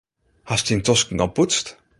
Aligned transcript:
Hast 0.51 0.65
dyn 0.71 0.81
tosken 0.87 1.23
al 1.27 1.33
poetst? 1.37 1.65